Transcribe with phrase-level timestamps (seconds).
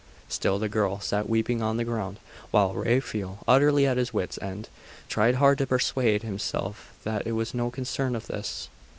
[0.27, 2.17] Still the girl sat weeping on the ground;
[2.49, 4.67] while Raphael, utterly at his wits end,
[5.07, 8.67] tried hard to persuade himself that it was no concern of his.